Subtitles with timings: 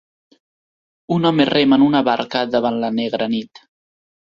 [1.17, 3.65] Un home rema en una barca davant la negra nit.